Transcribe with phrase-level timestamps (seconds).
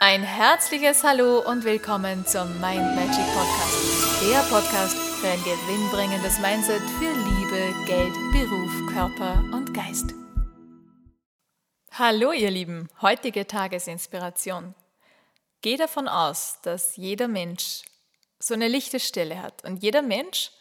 [0.00, 4.22] Ein herzliches Hallo und willkommen zum Mind Magic Podcast.
[4.22, 10.14] Der Podcast für ein gewinnbringendes Mindset für Liebe, Geld, Beruf, Körper und Geist.
[11.90, 14.76] Hallo ihr Lieben, heutige Tagesinspiration.
[15.62, 17.82] Geh davon aus, dass jeder Mensch
[18.38, 20.52] so eine lichte Stelle hat und jeder Mensch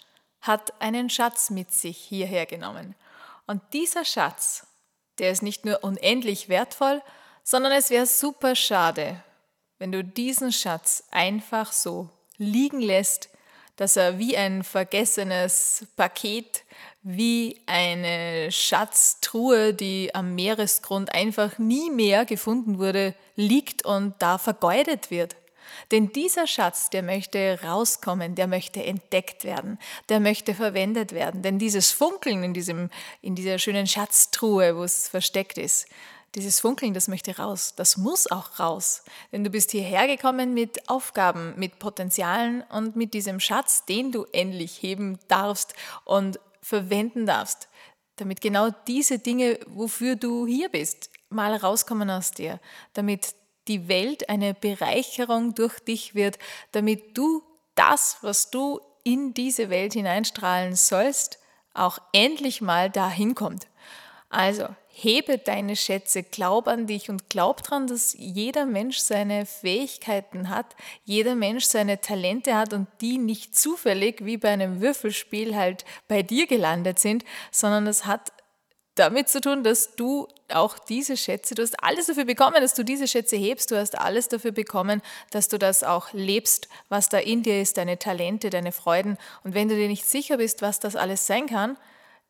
[0.41, 2.95] hat einen Schatz mit sich hierher genommen.
[3.45, 4.65] Und dieser Schatz,
[5.19, 7.03] der ist nicht nur unendlich wertvoll,
[7.43, 9.23] sondern es wäre super schade,
[9.79, 13.29] wenn du diesen Schatz einfach so liegen lässt,
[13.75, 16.63] dass er wie ein vergessenes Paket,
[17.03, 25.11] wie eine Schatztruhe, die am Meeresgrund einfach nie mehr gefunden wurde, liegt und da vergeudet
[25.11, 25.35] wird.
[25.91, 29.77] Denn dieser Schatz, der möchte rauskommen, der möchte entdeckt werden,
[30.09, 31.43] der möchte verwendet werden.
[31.43, 32.89] Denn dieses Funkeln in, diesem,
[33.21, 35.87] in dieser schönen Schatztruhe, wo es versteckt ist,
[36.37, 39.03] dieses Funkeln, das möchte raus, das muss auch raus.
[39.31, 44.25] Denn du bist hierher gekommen mit Aufgaben, mit Potenzialen und mit diesem Schatz, den du
[44.31, 45.73] endlich heben darfst
[46.05, 47.67] und verwenden darfst,
[48.17, 52.59] damit genau diese Dinge, wofür du hier bist, mal rauskommen aus dir,
[52.93, 53.35] damit
[53.67, 56.37] die Welt eine Bereicherung durch dich wird,
[56.71, 57.43] damit du
[57.75, 61.39] das, was du in diese Welt hineinstrahlen sollst,
[61.73, 63.67] auch endlich mal dahin kommt.
[64.29, 64.67] Also
[64.99, 70.75] hebe deine Schätze, glaub an dich und glaub daran, dass jeder Mensch seine Fähigkeiten hat,
[71.05, 76.23] jeder Mensch seine Talente hat und die nicht zufällig wie bei einem Würfelspiel halt bei
[76.23, 78.31] dir gelandet sind, sondern es hat
[78.95, 82.83] damit zu tun, dass du auch diese Schätze, du hast alles dafür bekommen, dass du
[82.83, 87.19] diese Schätze hebst, du hast alles dafür bekommen, dass du das auch lebst, was da
[87.19, 89.19] in dir ist, deine Talente, deine Freuden.
[89.43, 91.77] Und wenn du dir nicht sicher bist, was das alles sein kann,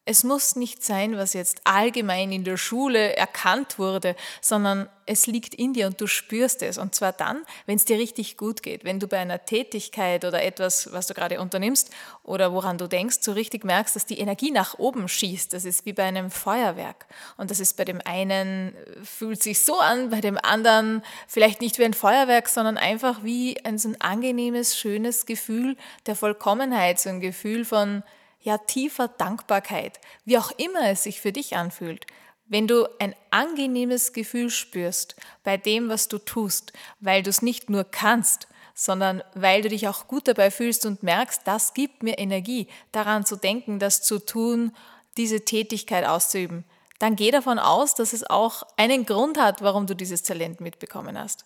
[0.07, 5.53] es muss nicht sein, was jetzt allgemein in der Schule erkannt wurde, sondern es liegt
[5.53, 6.77] in dir und du spürst es.
[6.77, 10.41] Und zwar dann, wenn es dir richtig gut geht, wenn du bei einer Tätigkeit oder
[10.41, 11.91] etwas, was du gerade unternimmst
[12.23, 15.51] oder woran du denkst, so richtig merkst, dass die Energie nach oben schießt.
[15.51, 17.05] Das ist wie bei einem Feuerwerk.
[17.35, 18.73] Und das ist bei dem einen,
[19.03, 23.57] fühlt sich so an, bei dem anderen vielleicht nicht wie ein Feuerwerk, sondern einfach wie
[23.65, 25.75] ein so ein angenehmes, schönes Gefühl
[26.05, 28.03] der Vollkommenheit, so ein Gefühl von,
[28.39, 32.05] ja tiefer Dankbarkeit, wie auch immer es sich für dich anfühlt,
[32.45, 37.69] wenn du ein angenehmes Gefühl spürst bei dem, was du tust, weil du es nicht
[37.69, 42.19] nur kannst, sondern weil du dich auch gut dabei fühlst und merkst, das gibt mir
[42.19, 44.71] Energie, daran zu denken, das zu tun,
[45.17, 46.63] diese Tätigkeit auszuüben,
[46.99, 51.17] dann geh davon aus, dass es auch einen Grund hat, warum du dieses Talent mitbekommen
[51.17, 51.45] hast.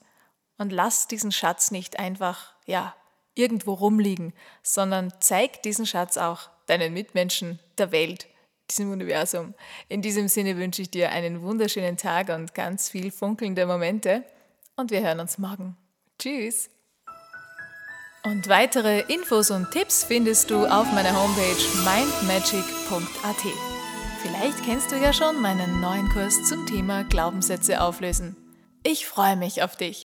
[0.57, 2.95] Und lass diesen Schatz nicht einfach, ja,
[3.35, 4.33] irgendwo rumliegen,
[4.63, 8.27] sondern zeig diesen Schatz auch deinen Mitmenschen, der Welt,
[8.69, 9.53] diesem Universum.
[9.89, 14.23] In diesem Sinne wünsche ich dir einen wunderschönen Tag und ganz viel funkelnde Momente
[14.75, 15.77] und wir hören uns morgen.
[16.19, 16.69] Tschüss!
[18.23, 23.43] Und weitere Infos und Tipps findest du auf meiner Homepage mindmagic.at.
[24.21, 28.37] Vielleicht kennst du ja schon meinen neuen Kurs zum Thema Glaubenssätze auflösen.
[28.83, 29.99] Ich freue mich auf dich.